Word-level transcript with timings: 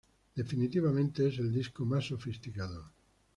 Definitivamente, 0.35 1.27
es 1.27 1.37
el 1.37 1.53
disco 1.53 1.85
más 1.85 2.05
sofisticado. 2.07 2.91